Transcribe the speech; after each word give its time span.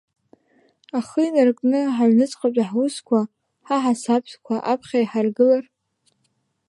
Ахы 0.97 1.21
инаркны, 1.27 1.81
ҳаҩныҵҟатәи 1.95 2.67
ҳусқәа, 2.69 3.19
ҳаҳасабтәқәа 3.67 4.55
аԥхьа 4.71 4.99
иҳаргылар. 5.03 5.63